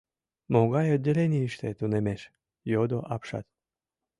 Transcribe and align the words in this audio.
—Могай 0.53 0.87
отделенийыште 0.95 1.69
тунемеш?— 1.77 2.21
йодо 2.71 2.99
апшат. 3.13 3.45